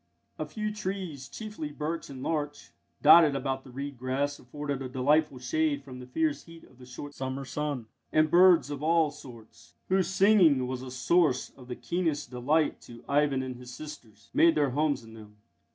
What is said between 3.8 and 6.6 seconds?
grass afforded a delightful shade from the fierce